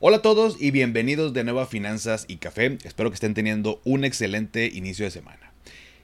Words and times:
Hola 0.00 0.18
a 0.18 0.22
todos 0.22 0.62
y 0.62 0.70
bienvenidos 0.70 1.32
de 1.32 1.42
nuevo 1.42 1.58
a 1.58 1.66
Finanzas 1.66 2.24
y 2.28 2.36
Café. 2.36 2.78
Espero 2.84 3.10
que 3.10 3.14
estén 3.14 3.34
teniendo 3.34 3.80
un 3.84 4.04
excelente 4.04 4.66
inicio 4.66 5.04
de 5.04 5.10
semana. 5.10 5.52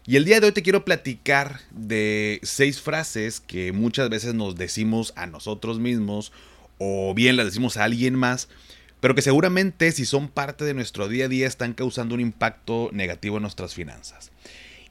Y 0.04 0.16
el 0.16 0.24
día 0.24 0.40
de 0.40 0.46
hoy 0.46 0.52
te 0.52 0.64
quiero 0.64 0.84
platicar 0.84 1.60
de 1.70 2.40
seis 2.42 2.80
frases 2.80 3.38
que 3.38 3.70
muchas 3.70 4.10
veces 4.10 4.34
nos 4.34 4.56
decimos 4.56 5.12
a 5.14 5.28
nosotros 5.28 5.78
mismos 5.78 6.32
o 6.78 7.14
bien 7.14 7.36
las 7.36 7.46
decimos 7.46 7.76
a 7.76 7.84
alguien 7.84 8.16
más, 8.16 8.48
pero 8.98 9.14
que 9.14 9.22
seguramente 9.22 9.92
si 9.92 10.06
son 10.06 10.26
parte 10.26 10.64
de 10.64 10.74
nuestro 10.74 11.06
día 11.06 11.26
a 11.26 11.28
día 11.28 11.46
están 11.46 11.72
causando 11.72 12.16
un 12.16 12.20
impacto 12.20 12.90
negativo 12.92 13.36
en 13.36 13.42
nuestras 13.42 13.74
finanzas. 13.74 14.32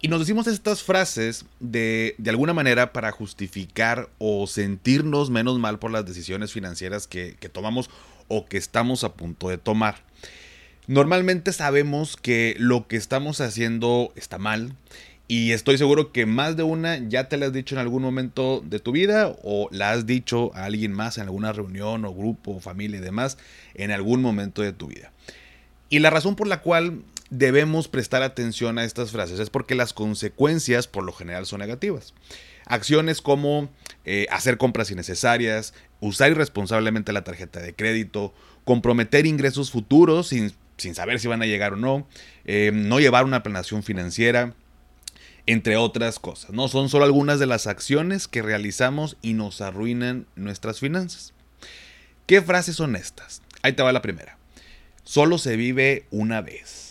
Y 0.03 0.09
nos 0.09 0.19
decimos 0.19 0.47
estas 0.47 0.83
frases 0.83 1.45
de, 1.61 2.15
de 2.17 2.29
alguna 2.29 2.53
manera 2.53 2.91
para 2.91 3.13
justificar 3.13 4.09
o 4.17 4.47
sentirnos 4.47 5.29
menos 5.29 5.59
mal 5.59 5.79
por 5.79 5.91
las 5.91 6.05
decisiones 6.05 6.51
financieras 6.51 7.07
que, 7.07 7.37
tomamos 7.53 7.89
o 8.27 8.45
que 8.45 8.57
estamos 8.57 9.05
a 9.05 9.13
punto 9.13 9.47
de 9.47 9.57
tomar. 9.57 10.03
Normalmente 10.87 11.53
sabemos 11.53 12.17
que 12.17 12.53
lo 12.59 12.85
que 12.89 12.97
estamos 12.97 13.39
haciendo 13.39 14.11
está 14.17 14.37
mal 14.37 14.75
y 15.29 15.53
estoy 15.53 15.77
seguro 15.77 16.11
que 16.11 16.25
más 16.25 16.57
de 16.57 16.63
una 16.63 16.97
ya 16.97 17.29
te 17.29 17.37
la 17.37 17.45
has 17.45 17.53
dicho 17.53 17.75
en 17.75 17.79
algún 17.79 18.03
momento 18.03 18.61
de 18.65 18.79
tu 18.79 18.91
vida 18.91 19.33
o 19.41 19.69
la 19.71 19.91
has 19.91 20.05
dicho 20.05 20.53
a 20.53 20.65
alguien 20.65 20.91
más 20.91 21.17
en 21.17 21.23
alguna 21.23 21.53
reunión 21.53 22.03
o 22.03 22.13
grupo, 22.13 22.59
familia 22.59 22.97
y 22.97 23.01
demás 23.01 23.37
en 23.73 23.89
algún 23.89 24.21
momento 24.21 24.63
de 24.63 24.73
tu 24.73 24.87
vida. 24.87 25.13
Y 25.87 25.99
la 25.99 26.09
razón 26.09 26.35
por 26.35 26.47
la 26.47 26.59
cual 26.59 27.03
debemos 27.33 27.87
prestar 27.87 28.21
atención 28.21 28.77
a 28.77 28.83
estas 28.83 29.09
frases 29.09 29.39
es 29.39 29.49
porque 29.49 29.73
las 29.73 29.91
consecuencias 29.91 30.87
por 30.87 31.03
lo 31.03 31.11
general 31.13 31.47
son 31.47 31.61
negativas. 31.61 32.13
Acciones 32.67 33.21
como 33.21 33.69
eh, 34.05 34.27
hacer 34.29 34.57
compras 34.57 34.91
innecesarias, 34.91 35.73
usar 35.99 36.29
irresponsablemente 36.29 37.11
la 37.11 37.23
tarjeta 37.23 37.59
de 37.59 37.73
crédito, 37.73 38.33
comprometer 38.65 39.25
ingresos 39.25 39.71
futuros 39.71 40.27
sin, 40.27 40.53
saber 40.93 41.19
si 41.19 41.27
van 41.27 41.41
a 41.41 41.47
llegar 41.47 41.73
o 41.73 41.77
no, 41.77 42.07
eh, 42.45 42.71
no 42.71 42.99
llevar 42.99 43.25
una 43.25 43.41
planeación 43.41 43.81
financiera, 43.81 44.53
entre 45.47 45.75
otras 45.75 46.19
cosas. 46.19 46.51
No 46.51 46.67
son 46.67 46.87
solo 46.87 47.03
algunas 47.03 47.39
de 47.39 47.47
las 47.47 47.65
acciones 47.65 48.27
que 48.27 48.43
realizamos 48.43 49.17
y 49.23 49.33
nos 49.33 49.59
arruinan 49.59 50.27
nuestras 50.35 50.79
finanzas. 50.79 51.33
¿Qué 52.27 52.43
frases 52.43 52.75
son 52.75 52.95
estas? 52.95 53.41
Ahí 53.63 53.73
te 53.73 53.81
va 53.81 53.91
la 53.91 54.03
primera. 54.03 54.37
Solo 55.03 55.39
se 55.39 55.57
vive 55.57 56.05
una 56.11 56.39
vez. 56.41 56.82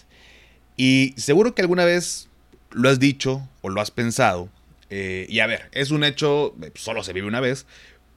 Y 0.76 1.14
seguro 1.16 1.54
que 1.54 1.62
alguna 1.62 1.84
vez 1.84 2.28
lo 2.70 2.88
has 2.88 2.98
dicho 2.98 3.48
o 3.60 3.68
lo 3.68 3.80
has 3.80 3.90
pensado 3.90 4.48
eh, 4.94 5.24
y 5.30 5.40
a 5.40 5.46
ver, 5.46 5.70
es 5.72 5.90
un 5.90 6.04
hecho, 6.04 6.54
eh, 6.62 6.70
solo 6.74 7.02
se 7.02 7.14
vive 7.14 7.26
una 7.26 7.40
vez, 7.40 7.64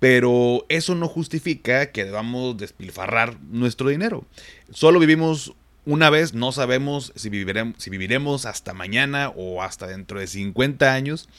pero 0.02 0.66
eso 0.68 0.94
no 0.94 1.08
justifica 1.08 1.86
que 1.94 2.04
debamos 2.04 2.58
despilfarrar 2.58 3.40
nuestro 3.44 3.88
dinero. 3.88 4.26
Solo 4.72 5.00
vivimos 5.00 5.54
una 5.86 6.10
vez, 6.10 6.34
no 6.34 6.52
sabemos 6.52 7.14
si 7.16 7.30
viviremos, 7.30 7.76
si 7.82 7.90
viviremos 7.90 8.46
hasta 8.46 8.74
mañana 8.74 9.30
o 9.38 9.64
hasta 9.64 9.88
dentro 9.88 10.20
de 10.20 10.28
50 10.28 10.94
años. 10.94 11.30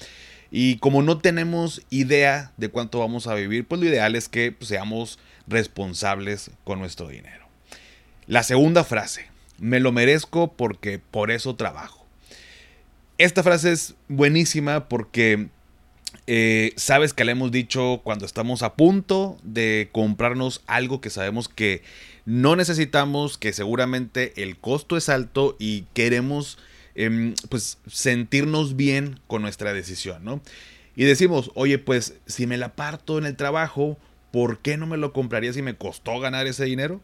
Y 0.51 0.78
como 0.78 1.03
no 1.03 1.19
tenemos 1.19 1.83
idea 1.91 2.52
de 2.57 2.70
cuánto 2.70 3.01
vamos 3.01 3.27
a 3.27 3.35
vivir, 3.35 3.67
pues 3.67 3.79
lo 3.79 3.86
ideal 3.86 4.17
es 4.17 4.30
que 4.30 4.57
seamos 4.61 5.19
responsables 5.46 6.51
con 6.64 6.79
nuestro 6.79 7.08
dinero. 7.08 7.46
La 8.27 8.42
segunda 8.42 8.85
frase, 8.85 9.27
me 9.58 9.80
lo 9.80 9.92
merezco 9.92 10.52
porque 10.52 10.98
por 10.98 11.30
eso 11.30 11.56
trabajo. 11.56 12.06
Esta 13.18 13.42
frase 13.42 13.72
es 13.72 13.94
buenísima 14.08 14.89
porque 14.89 15.48
eh, 16.27 16.72
sabes 16.77 17.14
que 17.14 17.24
le 17.24 17.33
hemos 17.33 17.50
dicho 17.50 18.00
cuando 18.02 18.27
estamos 18.27 18.62
a 18.62 18.74
punto 18.74 19.39
de 19.42 19.89
comprarnos 19.92 20.62
algo 20.66 21.00
que 21.00 21.11
sabemos 21.11 21.48
que 21.48 21.83
no 22.24 22.56
necesitamos, 22.56 23.39
que 23.39 23.52
seguramente 23.52 24.42
el 24.42 24.58
costo 24.58 24.96
es 24.96 25.08
alto 25.08 25.56
y 25.58 25.83
queremos 25.95 26.58
em, 26.95 27.34
pues 27.48 27.78
sentirnos 27.86 28.77
bien 28.77 29.20
con 29.28 29.42
nuestra 29.42 29.72
decisión, 29.72 30.24
¿no? 30.24 30.42
Y 30.96 31.05
decimos, 31.05 31.52
oye, 31.55 31.78
pues 31.78 32.14
si 32.27 32.46
me 32.46 32.56
la 32.56 32.74
parto 32.74 33.18
en 33.18 33.27
el 33.27 33.36
trabajo, 33.36 33.98
¿por 34.33 34.58
qué 34.58 34.77
no 34.77 34.86
me 34.86 34.96
lo 34.96 35.12
compraría 35.12 35.52
si 35.52 35.62
me 35.62 35.77
costó 35.77 36.18
ganar 36.20 36.46
ese 36.46 36.64
dinero? 36.64 37.00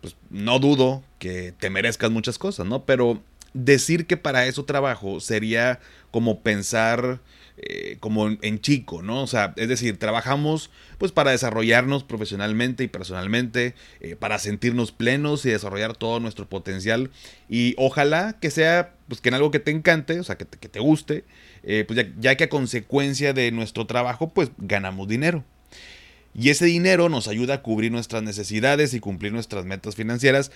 Pues 0.00 0.16
no 0.30 0.58
dudo 0.58 1.02
que 1.18 1.52
te 1.58 1.70
merezcas 1.70 2.10
muchas 2.10 2.38
cosas, 2.38 2.66
¿no? 2.66 2.84
Pero 2.84 3.22
decir 3.54 4.06
que 4.06 4.16
para 4.16 4.46
eso 4.46 4.64
trabajo 4.64 5.20
sería 5.20 5.80
como 6.10 6.40
pensar 6.40 7.20
eh, 7.60 7.96
como 7.98 8.28
en, 8.28 8.60
chico, 8.60 9.02
¿no? 9.02 9.20
O 9.22 9.26
sea, 9.26 9.52
es 9.56 9.68
decir, 9.68 9.98
trabajamos 9.98 10.70
pues 10.96 11.10
para 11.10 11.32
desarrollarnos 11.32 12.04
profesionalmente 12.04 12.84
y 12.84 12.88
personalmente, 12.88 13.74
eh, 14.00 14.14
para 14.14 14.38
sentirnos 14.38 14.92
plenos 14.92 15.44
y 15.44 15.50
desarrollar 15.50 15.96
todo 15.96 16.20
nuestro 16.20 16.48
potencial 16.48 17.10
y 17.48 17.74
ojalá 17.76 18.36
que 18.40 18.50
sea 18.50 18.94
pues 19.08 19.20
que 19.20 19.30
en 19.30 19.34
algo 19.34 19.50
que 19.50 19.58
te 19.58 19.72
encante, 19.72 20.20
o 20.20 20.24
sea, 20.24 20.36
que 20.36 20.44
te, 20.44 20.78
guste, 20.78 21.24
eh, 21.64 21.84
pues 21.84 21.96
ya, 21.96 22.12
ya 22.20 22.36
que 22.36 22.44
a 22.44 22.48
consecuencia 22.48 23.32
de 23.32 23.50
nuestro 23.50 23.86
trabajo 23.86 24.28
pues 24.28 24.52
ganamos 24.58 25.08
dinero. 25.08 25.44
Y 26.38 26.50
ese 26.50 26.66
dinero 26.66 27.08
nos 27.08 27.26
ayuda 27.26 27.54
a 27.54 27.62
cubrir 27.62 27.90
nuestras 27.90 28.22
necesidades 28.22 28.94
y 28.94 29.00
cumplir 29.00 29.32
nuestras 29.32 29.64
metas 29.64 29.96
financieras 29.96 30.52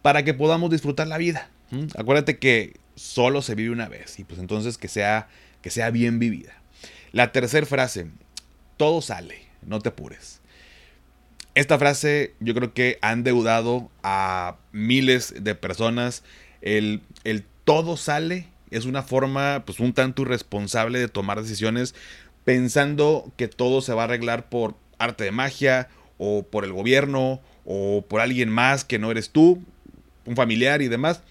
para 0.00 0.22
que 0.22 0.32
podamos 0.32 0.70
disfrutar 0.70 1.08
la 1.08 1.18
vida. 1.18 1.50
Acuérdate 1.96 2.38
que 2.38 2.76
solo 2.94 3.42
se 3.42 3.56
vive 3.56 3.70
una 3.70 3.88
vez 3.88 4.20
y 4.20 4.24
pues 4.24 4.38
entonces 4.38 4.78
que 4.78 4.86
sea, 4.86 5.26
que 5.60 5.70
sea 5.70 5.90
bien 5.90 6.20
vivida. 6.20 6.52
La 7.10 7.32
tercera 7.32 7.66
frase, 7.66 8.06
todo 8.76 9.02
sale, 9.02 9.42
no 9.66 9.80
te 9.80 9.88
apures. 9.88 10.40
Esta 11.56 11.80
frase 11.80 12.34
yo 12.38 12.54
creo 12.54 12.72
que 12.72 12.98
han 13.02 13.24
deudado 13.24 13.90
a 14.04 14.56
miles 14.70 15.34
de 15.40 15.56
personas. 15.56 16.22
El, 16.60 17.00
el 17.24 17.44
todo 17.64 17.96
sale 17.96 18.46
es 18.70 18.84
una 18.84 19.02
forma 19.02 19.64
pues 19.66 19.80
un 19.80 19.94
tanto 19.94 20.22
irresponsable 20.22 21.00
de 21.00 21.08
tomar 21.08 21.42
decisiones 21.42 21.92
pensando 22.44 23.32
que 23.36 23.48
todo 23.48 23.80
se 23.80 23.94
va 23.94 24.02
a 24.02 24.04
arreglar 24.04 24.48
por 24.48 24.76
arte 24.98 25.24
de 25.24 25.30
magia 25.30 25.88
o 26.18 26.44
por 26.44 26.64
el 26.64 26.72
gobierno 26.72 27.40
o 27.64 28.04
por 28.08 28.20
alguien 28.20 28.48
más 28.48 28.84
que 28.84 28.98
no 28.98 29.10
eres 29.10 29.30
tú, 29.30 29.62
un 30.26 30.36
familiar 30.36 30.82
y 30.82 30.88
demás 30.88 31.22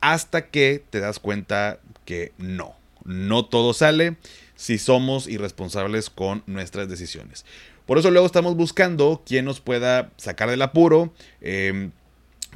hasta 0.00 0.46
que 0.50 0.84
te 0.90 1.00
das 1.00 1.18
cuenta 1.18 1.80
que 2.04 2.32
no, 2.38 2.76
no 3.04 3.44
todo 3.44 3.74
sale 3.74 4.16
si 4.54 4.78
somos 4.78 5.26
irresponsables 5.26 6.10
con 6.10 6.42
nuestras 6.46 6.88
decisiones. 6.88 7.44
Por 7.86 7.98
eso 7.98 8.10
luego 8.10 8.26
estamos 8.26 8.56
buscando 8.56 9.22
quien 9.26 9.44
nos 9.44 9.60
pueda 9.60 10.10
sacar 10.16 10.50
del 10.50 10.62
apuro, 10.62 11.12
em, 11.40 11.92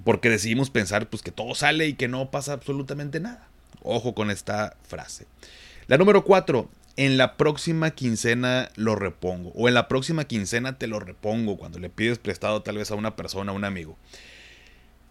porque 0.05 0.31
decidimos 0.31 0.71
pensar 0.71 1.09
pues, 1.09 1.23
que 1.23 1.31
todo 1.31 1.55
sale 1.55 1.87
y 1.87 1.95
que 1.95 2.09
no 2.09 2.31
pasa 2.31 2.53
absolutamente 2.53 3.21
nada. 3.21 3.49
Ojo 3.83 4.15
con 4.15 4.31
esta 4.31 4.77
frase. 4.83 5.27
La 5.87 5.99
número 5.99 6.25
cuatro, 6.25 6.69
en 6.97 7.17
la 7.17 7.37
próxima 7.37 7.91
quincena 7.93 8.71
lo 8.77 8.95
repongo. 8.95 9.51
O 9.55 9.69
en 9.69 9.75
la 9.75 9.89
próxima 9.89 10.25
quincena 10.25 10.79
te 10.79 10.87
lo 10.87 11.01
repongo 11.01 11.57
cuando 11.57 11.79
le 11.79 11.91
pides 11.91 12.19
prestado 12.19 12.63
tal 12.63 12.77
vez 12.77 12.91
a 12.91 12.95
una 12.95 13.17
persona, 13.17 13.53
a 13.53 13.55
un 13.55 13.65
amigo. 13.65 13.97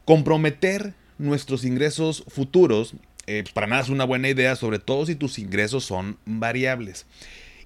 Comprometer 0.06 0.94
nuestros 1.18 1.66
ingresos 1.66 2.24
futuros, 2.27 2.95
eh, 3.27 3.44
para 3.54 3.68
nada 3.68 3.83
es 3.83 3.89
una 3.89 4.06
buena 4.06 4.30
idea, 4.30 4.56
sobre 4.56 4.80
todo 4.80 5.06
si 5.06 5.15
tus 5.15 5.38
ingresos 5.38 5.86
son 5.86 6.18
variables. 6.25 7.06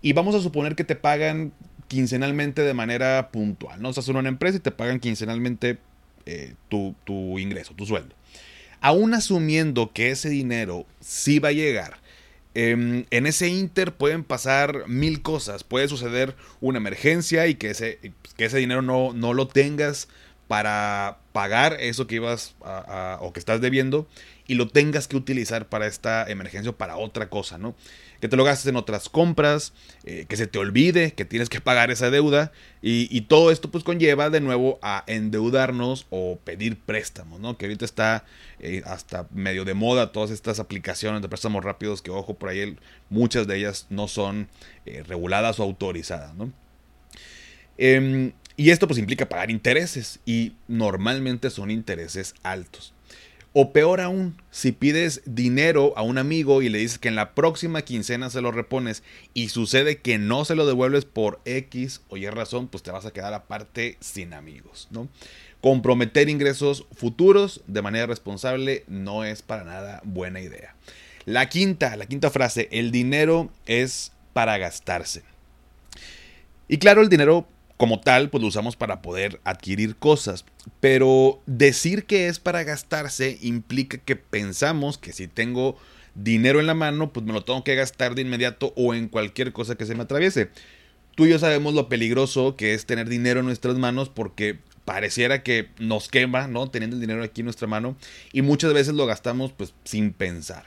Y 0.02 0.14
vamos 0.14 0.36
a 0.36 0.42
suponer 0.42 0.76
que 0.76 0.84
te 0.84 0.96
pagan 0.96 1.54
quincenalmente 1.88 2.64
de 2.64 2.74
manera 2.74 3.30
puntual, 3.32 3.82
¿no? 3.82 3.90
Estás 3.90 4.10
en 4.10 4.18
una 4.18 4.30
empresa 4.30 4.58
y 4.58 4.62
te 4.62 4.72
pagan 4.72 5.00
quincenalmente 5.00 5.78
eh, 6.26 6.56
tu, 6.70 6.96
ingreso, 7.38 7.74
tu 7.74 7.86
sueldo. 7.86 8.16
Aún 8.82 9.14
asumiendo 9.14 9.94
que 9.94 10.10
ese 10.12 10.30
dinero 10.30 10.86
sí 11.00 11.40
va 11.40 11.50
a 11.50 11.54
llegar, 11.54 12.00
em, 12.56 13.06
en 13.12 13.26
ese 13.26 13.48
inter 13.48 13.94
pueden 13.94 14.24
pasar 14.24 14.88
mil 14.88 15.22
cosas. 15.22 15.64
Puede 15.64 15.88
suceder 15.88 16.36
una 16.62 16.78
emergencia 16.78 17.48
y 17.48 17.56
que 17.56 17.72
ese, 17.72 18.00
que 18.38 18.46
ese 18.46 18.58
dinero 18.58 18.82
no, 18.82 19.14
no 19.14 19.34
lo 19.34 19.48
tengas 19.48 20.08
para 20.54 21.18
pagar 21.32 21.78
eso 21.80 22.06
que 22.06 22.14
ibas 22.14 22.54
o 23.22 23.34
que 23.34 23.40
estás 23.40 23.60
debiendo 23.60 24.08
y 24.46 24.54
lo 24.54 24.68
tengas 24.68 25.08
que 25.08 25.18
utilizar 25.18 25.68
para 25.68 25.88
esta 25.88 26.30
emergencia 26.30 26.70
o 26.70 26.76
para 26.76 26.96
otra 26.96 27.28
cosa, 27.28 27.58
¿no? 27.58 27.74
Que 28.22 28.28
te 28.28 28.38
lo 28.38 28.44
gastes 28.44 28.68
en 28.68 28.76
otras 28.76 29.10
compras, 29.10 29.74
eh, 30.04 30.28
que 30.30 30.38
se 30.38 30.46
te 30.46 30.60
olvide 30.60 31.14
que 31.14 31.26
tienes 31.26 31.50
que 31.50 31.60
pagar 31.60 31.90
esa 31.90 32.12
deuda 32.12 32.52
y, 32.84 33.22
todo 33.22 33.50
esto 33.50 33.72
pues 33.72 33.84
conlleva 33.84 34.30
de 34.30 34.42
nuevo 34.42 34.78
a 34.84 35.04
endeudarnos 35.08 36.06
o 36.12 36.38
pedir 36.44 36.78
préstamos, 36.78 37.40
¿no? 37.40 37.58
Que 37.58 37.66
ahorita 37.66 37.86
está 37.86 38.24
eh, 38.60 38.84
hasta 38.86 39.26
medio 39.34 39.66
de 39.66 39.74
moda 39.74 40.12
todas 40.12 40.30
estas 40.30 40.60
aplicaciones 40.60 41.24
de 41.24 41.30
préstamos 41.30 41.64
rápidos 41.64 42.04
que, 42.04 42.12
ojo, 42.12 42.36
por 42.36 42.50
ahí 42.50 42.78
muchas 43.10 43.48
de 43.48 43.58
ellas 43.58 43.88
no 43.90 44.08
son 44.08 44.50
eh, 44.86 45.02
reguladas 45.02 45.60
o 45.60 45.64
autorizadas, 45.64 46.36
¿no? 46.36 46.54
Y 48.56 48.70
esto 48.70 48.88
pues 48.88 49.00
implica 49.00 49.30
pagar 49.30 49.50
intereses 49.50 50.20
y 50.26 50.54
normalmente 50.68 51.50
son 51.50 51.72
intereses 51.72 52.36
altos. 52.44 52.94
O 53.56 53.72
peor 53.72 54.02
aún, 54.02 54.36
si 54.50 54.72
pides 54.72 55.22
dinero 55.26 55.94
a 55.96 56.02
un 56.02 56.18
amigo 56.18 56.64
y 56.64 56.70
le 56.70 56.80
dices 56.80 56.98
que 56.98 57.08
en 57.08 57.16
la 57.16 57.36
próxima 57.36 57.84
quincena 57.84 58.32
se 58.32 58.42
lo 58.42 58.52
repones 58.52 59.04
y 59.36 59.50
sucede 59.50 60.00
que 60.00 60.18
no 60.18 60.44
se 60.44 60.56
lo 60.56 60.66
devuelves 60.66 61.06
por 61.06 61.40
X 61.46 62.02
o 62.10 62.18
Y 62.18 62.28
razón, 62.30 62.68
pues 62.68 62.82
te 62.82 62.90
vas 62.90 63.06
a 63.06 63.12
quedar 63.12 63.36
aparte 63.36 63.98
sin 64.00 64.34
amigos, 64.34 64.88
¿no? 64.90 65.08
Comprometer 65.62 66.30
ingresos 66.30 66.88
futuros 66.94 67.62
de 67.68 67.84
manera 67.84 68.08
responsable 68.08 68.86
no 68.88 69.24
es 69.24 69.44
para 69.44 69.64
nada 69.64 70.02
buena 70.04 70.42
idea. 70.42 70.76
La 71.26 71.48
quinta, 71.48 71.96
la 71.96 72.08
quinta 72.08 72.32
frase, 72.32 72.70
el 72.72 72.92
dinero 72.92 73.52
es 73.68 74.14
para 74.34 74.58
gastarse. 74.58 75.22
Y 76.68 76.80
claro, 76.80 77.02
el 77.02 77.10
dinero 77.10 77.48
como 77.78 78.00
tal, 78.00 78.30
pues 78.30 78.42
lo 78.42 78.48
usamos 78.48 78.76
para 78.76 79.02
poder 79.02 79.40
adquirir 79.44 79.96
cosas. 79.96 80.46
Pero 80.80 81.42
decir 81.46 82.06
que 82.06 82.28
es 82.28 82.40
para 82.40 82.64
gastarse 82.64 83.38
implica 83.42 83.98
que 83.98 84.16
pensamos 84.16 84.98
que 84.98 85.14
si 85.14 85.28
tengo 85.28 85.78
dinero 86.16 86.60
en 86.60 86.68
la 86.68 86.74
mano, 86.74 87.12
pues 87.12 87.26
me 87.26 87.34
lo 87.34 87.44
tengo 87.44 87.64
que 87.64 87.76
gastar 87.76 88.16
de 88.16 88.22
inmediato 88.22 88.74
o 88.76 88.94
en 88.94 89.08
cualquier 89.08 89.54
cosa 89.54 89.76
que 89.76 89.86
se 89.86 89.96
me 89.96 90.04
atraviese. 90.04 90.50
Tú 91.16 91.26
y 91.26 91.30
yo 91.30 91.40
sabemos 91.40 91.74
lo 91.74 91.90
peligroso 91.90 92.56
que 92.56 92.74
es 92.74 92.86
tener 92.86 93.08
dinero 93.08 93.40
en 93.42 93.46
nuestras 93.46 93.78
manos 93.78 94.10
porque 94.10 94.60
pareciera 94.86 95.44
que 95.44 95.70
nos 95.80 96.08
quema, 96.10 96.48
¿no? 96.48 96.70
Teniendo 96.70 96.96
el 96.96 97.02
dinero 97.02 97.24
aquí 97.24 97.42
en 97.42 97.46
nuestra 97.46 97.68
mano 97.68 97.96
y 98.32 98.42
muchas 98.42 98.74
veces 98.74 98.94
lo 98.94 99.06
gastamos 99.06 99.52
pues 99.52 99.74
sin 99.84 100.12
pensar. 100.14 100.66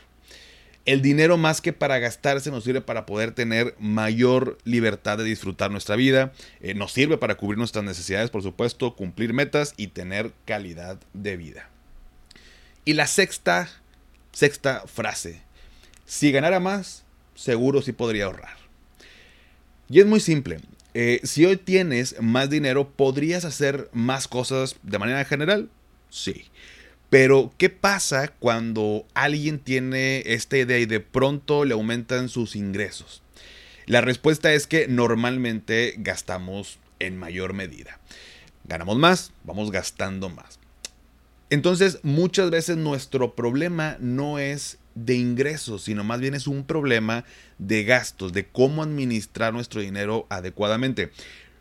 El 0.86 1.02
dinero 1.02 1.36
más 1.36 1.60
que 1.60 1.72
para 1.72 1.98
gastarse 1.98 2.52
nos 2.52 2.62
sirve 2.62 2.80
para 2.80 3.06
poder 3.06 3.32
tener 3.32 3.74
mayor 3.80 4.56
libertad 4.64 5.18
de 5.18 5.24
disfrutar 5.24 5.72
nuestra 5.72 5.96
vida, 5.96 6.32
eh, 6.60 6.74
nos 6.74 6.92
sirve 6.92 7.18
para 7.18 7.34
cubrir 7.34 7.58
nuestras 7.58 7.84
necesidades, 7.84 8.30
por 8.30 8.42
supuesto, 8.42 8.94
cumplir 8.94 9.32
metas 9.32 9.74
y 9.76 9.88
tener 9.88 10.32
calidad 10.44 11.00
de 11.12 11.36
vida. 11.36 11.68
Y 12.84 12.92
la 12.92 13.08
sexta, 13.08 13.68
sexta 14.30 14.84
frase, 14.86 15.42
si 16.04 16.30
ganara 16.30 16.60
más, 16.60 17.04
seguro 17.34 17.82
sí 17.82 17.90
podría 17.90 18.26
ahorrar. 18.26 18.56
Y 19.88 19.98
es 19.98 20.06
muy 20.06 20.20
simple, 20.20 20.60
eh, 20.94 21.20
si 21.24 21.44
hoy 21.44 21.56
tienes 21.56 22.22
más 22.22 22.48
dinero, 22.48 22.88
¿podrías 22.88 23.44
hacer 23.44 23.90
más 23.92 24.28
cosas 24.28 24.76
de 24.84 24.98
manera 25.00 25.24
general? 25.24 25.68
Sí. 26.10 26.44
Pero, 27.10 27.52
¿qué 27.56 27.70
pasa 27.70 28.28
cuando 28.28 29.06
alguien 29.14 29.58
tiene 29.58 30.22
esta 30.26 30.58
idea 30.58 30.78
y 30.78 30.86
de 30.86 31.00
pronto 31.00 31.64
le 31.64 31.74
aumentan 31.74 32.28
sus 32.28 32.56
ingresos? 32.56 33.22
La 33.86 34.00
respuesta 34.00 34.52
es 34.52 34.66
que 34.66 34.88
normalmente 34.88 35.94
gastamos 35.98 36.78
en 36.98 37.16
mayor 37.16 37.52
medida. 37.52 38.00
Ganamos 38.64 38.98
más, 38.98 39.32
vamos 39.44 39.70
gastando 39.70 40.28
más. 40.28 40.58
Entonces, 41.50 42.00
muchas 42.02 42.50
veces 42.50 42.76
nuestro 42.76 43.36
problema 43.36 43.96
no 44.00 44.40
es 44.40 44.78
de 44.96 45.14
ingresos, 45.14 45.82
sino 45.84 46.02
más 46.02 46.20
bien 46.20 46.34
es 46.34 46.48
un 46.48 46.64
problema 46.64 47.24
de 47.58 47.84
gastos, 47.84 48.32
de 48.32 48.46
cómo 48.46 48.82
administrar 48.82 49.52
nuestro 49.52 49.80
dinero 49.80 50.26
adecuadamente 50.30 51.12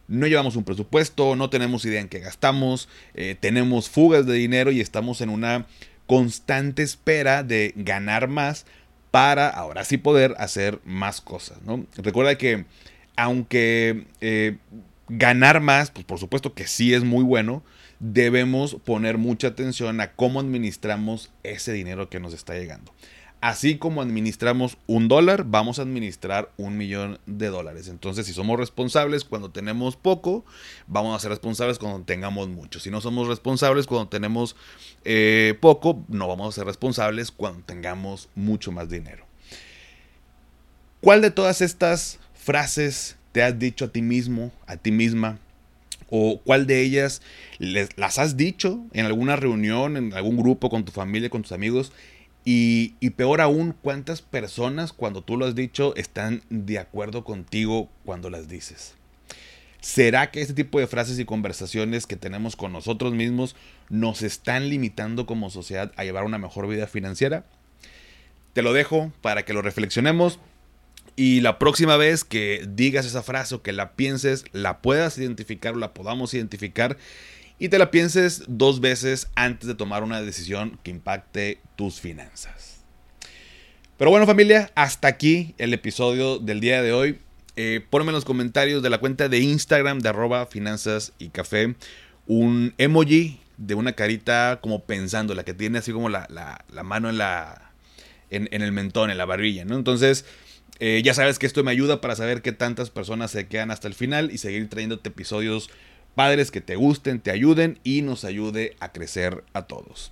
no 0.07 0.27
llevamos 0.27 0.55
un 0.55 0.63
presupuesto, 0.63 1.35
no 1.35 1.49
tenemos 1.49 1.85
idea 1.85 2.01
en 2.01 2.09
qué 2.09 2.19
gastamos, 2.19 2.89
eh, 3.13 3.35
tenemos 3.39 3.89
fugas 3.89 4.25
de 4.25 4.33
dinero 4.33 4.71
y 4.71 4.81
estamos 4.81 5.21
en 5.21 5.29
una 5.29 5.65
constante 6.07 6.83
espera 6.83 7.43
de 7.43 7.73
ganar 7.75 8.27
más 8.27 8.65
para 9.11 9.49
ahora 9.49 9.85
sí 9.85 9.97
poder 9.97 10.35
hacer 10.37 10.79
más 10.83 11.21
cosas. 11.21 11.61
¿no? 11.65 11.85
Recuerda 11.97 12.37
que 12.37 12.65
aunque 13.15 14.05
eh, 14.21 14.57
ganar 15.07 15.61
más, 15.61 15.91
pues 15.91 16.05
por 16.05 16.19
supuesto 16.19 16.53
que 16.53 16.67
sí 16.67 16.93
es 16.93 17.03
muy 17.03 17.23
bueno, 17.23 17.63
debemos 17.99 18.75
poner 18.75 19.17
mucha 19.17 19.47
atención 19.47 20.01
a 20.01 20.11
cómo 20.11 20.39
administramos 20.39 21.31
ese 21.43 21.71
dinero 21.71 22.09
que 22.09 22.19
nos 22.19 22.33
está 22.33 22.55
llegando. 22.55 22.93
Así 23.45 23.77
como 23.77 24.01
administramos 24.01 24.79
un 24.87 25.07
dólar, 25.07 25.43
vamos 25.45 25.77
a 25.77 25.83
administrar 25.83 26.51
un 26.57 26.77
millón 26.77 27.19
de 27.27 27.49
dólares. 27.49 27.87
Entonces, 27.89 28.25
si 28.25 28.33
somos 28.33 28.57
responsables 28.57 29.23
cuando 29.23 29.51
tenemos 29.51 29.95
poco, 29.95 30.43
vamos 30.87 31.15
a 31.15 31.19
ser 31.19 31.29
responsables 31.29 31.77
cuando 31.77 32.03
tengamos 32.05 32.49
mucho. 32.49 32.79
Si 32.79 32.89
no 32.89 33.01
somos 33.01 33.27
responsables 33.27 33.85
cuando 33.85 34.09
tenemos 34.09 34.55
eh, 35.03 35.55
poco, 35.61 36.03
no 36.07 36.27
vamos 36.27 36.49
a 36.49 36.55
ser 36.55 36.65
responsables 36.65 37.29
cuando 37.29 37.61
tengamos 37.63 38.29
mucho 38.33 38.71
más 38.71 38.89
dinero. 38.89 39.27
¿Cuál 40.99 41.21
de 41.21 41.29
todas 41.29 41.61
estas 41.61 42.17
frases 42.33 43.15
te 43.31 43.43
has 43.43 43.59
dicho 43.59 43.85
a 43.85 43.89
ti 43.89 44.01
mismo, 44.01 44.51
a 44.65 44.77
ti 44.77 44.89
misma? 44.89 45.37
¿O 46.09 46.39
cuál 46.43 46.65
de 46.65 46.81
ellas 46.81 47.21
las 47.59 48.17
has 48.17 48.37
dicho 48.37 48.79
en 48.93 49.05
alguna 49.05 49.35
reunión, 49.35 49.97
en 49.97 50.13
algún 50.13 50.35
grupo, 50.37 50.71
con 50.71 50.83
tu 50.83 50.91
familia, 50.91 51.29
con 51.29 51.43
tus 51.43 51.51
amigos? 51.51 51.91
Y, 52.47 52.91
peor 53.17 53.41
aún, 53.41 53.75
¿cuántas 53.81 54.21
personas 54.21 54.93
cuando 54.93 55.23
tú 55.23 55.35
lo 55.35 55.47
has 55.47 55.55
dicho 55.55 55.95
están 55.95 56.43
de 56.51 56.77
acuerdo 56.77 57.23
contigo 57.23 57.89
cuando 58.05 58.29
las 58.29 58.47
dices? 58.47 58.93
¿Será 59.81 60.29
que 60.29 60.41
este 60.41 60.53
tipo 60.53 60.79
de 60.79 60.85
frases 60.85 61.17
y 61.17 61.25
conversaciones 61.25 62.05
que 62.05 62.15
tenemos 62.15 62.55
con 62.55 62.71
nosotros 62.71 63.13
mismos 63.13 63.55
nos 63.89 64.21
están 64.21 64.69
limitando 64.69 65.25
como 65.25 65.49
sociedad 65.49 65.91
a 65.95 66.03
llevar 66.03 66.23
una 66.23 66.37
mejor 66.37 66.67
vida 66.67 66.85
financiera? 66.85 67.45
Te 68.53 68.61
lo 68.61 68.73
dejo 68.73 69.11
para 69.21 69.43
que 69.43 69.53
lo 69.53 69.63
reflexionemos 69.63 70.39
y 71.15 71.41
la 71.41 71.59
próxima 71.59 71.97
vez 71.97 72.23
que 72.23 72.65
digas 72.67 73.05
esa 73.05 73.23
frase 73.23 73.55
o 73.55 73.61
que 73.61 73.73
la 73.73 73.93
pienses, 73.93 74.45
la 74.51 74.81
puedas 74.81 75.17
identificar 75.17 75.73
o 75.73 75.77
la 75.77 75.93
podamos 75.93 76.33
identificar 76.33 76.97
y 77.57 77.69
te 77.69 77.79
la 77.79 77.91
pienses 77.91 78.43
dos 78.47 78.81
veces 78.81 79.29
antes 79.35 79.67
de 79.67 79.75
tomar 79.75 80.03
una 80.03 80.21
decisión 80.21 80.79
que 80.83 80.91
impacte 80.91 81.61
tus 81.75 82.01
finanzas. 82.01 82.83
Pero 83.97 84.11
bueno 84.11 84.25
familia, 84.25 84.71
hasta 84.75 85.07
aquí 85.07 85.55
el 85.57 85.73
episodio 85.73 86.37
del 86.39 86.59
día 86.59 86.81
de 86.81 86.91
hoy. 86.91 87.19
Eh, 87.55 87.79
ponme 87.89 88.09
en 88.09 88.15
los 88.15 88.25
comentarios 88.25 88.83
de 88.83 88.89
la 88.89 88.97
cuenta 88.97 89.29
de 89.29 89.39
Instagram 89.39 89.99
de 89.99 90.09
arroba 90.09 90.45
finanzas 90.47 91.13
y 91.19 91.29
café 91.29 91.75
un 92.27 92.73
emoji 92.77 93.39
de 93.55 93.75
una 93.75 93.93
carita 93.93 94.59
como 94.61 94.83
pensando, 94.83 95.33
la 95.33 95.45
que 95.45 95.53
tiene 95.53 95.77
así 95.77 95.93
como 95.93 96.09
la, 96.09 96.27
mano 96.83 97.09
en, 97.09 97.17
la, 97.17 97.71
en, 98.29 98.49
el 98.51 98.71
mentón, 98.73 99.09
en 99.09 99.17
la 99.17 99.23
barbilla, 99.23 99.63
¿no? 99.63 99.77
Entonces, 99.77 100.25
eh, 100.79 101.01
ya 101.05 101.13
sabes 101.13 101.39
que 101.39 101.45
esto 101.45 101.63
me 101.63 101.71
ayuda 101.71 102.01
para 102.01 102.17
saber 102.17 102.41
qué 102.41 102.51
tantas 102.51 102.89
personas 102.89 103.31
se 103.31 103.47
quedan 103.47 103.71
hasta 103.71 103.87
el 103.87 103.93
final 103.93 104.31
y 104.31 104.39
seguir 104.39 104.67
trayéndote 104.69 105.07
episodios 105.07 105.69
padres 106.15 106.49
que 106.49 106.61
te 106.61 106.75
gusten, 106.75 107.19
te 107.19 107.31
ayuden 107.31 107.79
y 107.83 108.01
nos 108.01 108.25
ayude 108.25 108.75
a 108.79 108.91
crecer 108.91 109.43
a 109.53 109.63
todos. 109.63 110.11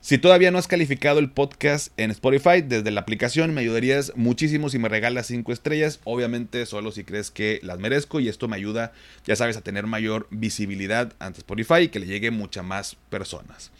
Si 0.00 0.16
todavía 0.16 0.50
no 0.50 0.58
has 0.58 0.68
calificado 0.68 1.18
el 1.18 1.30
podcast 1.30 1.92
en 1.98 2.10
Spotify 2.12 2.62
desde 2.62 2.90
la 2.92 3.00
aplicación, 3.00 3.52
me 3.52 3.60
ayudarías 3.60 4.12
muchísimo 4.14 4.68
si 4.70 4.78
me 4.78 4.88
regalas 4.88 5.26
5 5.26 5.52
estrellas. 5.52 6.00
Obviamente 6.04 6.64
solo 6.66 6.92
si 6.92 7.02
crees 7.04 7.30
que 7.30 7.58
las 7.62 7.78
merezco 7.78 8.20
y 8.20 8.28
esto 8.28 8.46
me 8.46 8.56
ayuda, 8.56 8.92
ya 9.26 9.34
sabes, 9.34 9.56
a 9.56 9.60
tener 9.60 9.86
mayor 9.86 10.28
visibilidad 10.30 11.12
ante 11.18 11.40
Spotify 11.40 11.82
y 11.82 11.88
que 11.88 11.98
le 11.98 12.06
llegue 12.06 12.30
muchas 12.30 12.64
más 12.64 12.96
personas. 13.10 13.72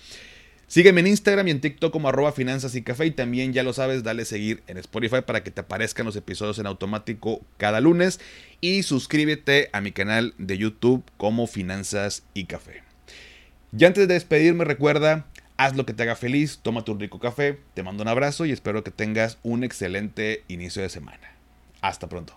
Sígueme 0.69 1.01
en 1.01 1.07
Instagram 1.07 1.49
y 1.49 1.51
en 1.53 1.63
TikTok 1.63 1.91
como 1.91 2.11
arroba 2.11 2.31
finanzas 2.33 2.75
y 2.75 2.83
café 2.83 3.07
y 3.07 3.11
también 3.11 3.55
ya 3.55 3.63
lo 3.63 3.73
sabes, 3.73 4.03
dale 4.03 4.27
seguir 4.27 4.63
en 4.67 4.77
Spotify 4.77 5.23
para 5.25 5.43
que 5.43 5.51
te 5.51 5.63
aparezcan 5.63 6.05
los 6.05 6.15
episodios 6.15 6.59
en 6.59 6.67
automático 6.67 7.41
cada 7.57 7.81
lunes 7.81 8.21
y 8.61 8.83
suscríbete 8.83 9.71
a 9.73 9.81
mi 9.81 9.93
canal 9.93 10.35
de 10.37 10.59
YouTube 10.59 11.05
como 11.17 11.47
finanzas 11.47 12.23
y 12.35 12.45
café. 12.45 12.83
Ya 13.73 13.87
antes 13.87 14.07
de 14.07 14.13
despedirme 14.13 14.67
recuerda, 14.67 15.27
haz 15.57 15.75
lo 15.75 15.87
que 15.87 15.95
te 15.95 16.03
haga 16.03 16.17
feliz, 16.17 16.59
tómate 16.63 16.91
un 16.91 17.01
rico 17.01 17.19
café, 17.19 17.59
te 17.73 17.83
mando 17.83 18.03
un 18.03 18.09
abrazo 18.09 18.45
y 18.45 18.53
espero 18.53 18.85
que 18.85 18.91
tengas 18.91 19.39
un 19.43 19.65
excelente 19.65 20.45
inicio 20.49 20.83
de 20.83 20.91
semana. 20.91 21.33
Hasta 21.81 22.11
pronto. 22.11 22.37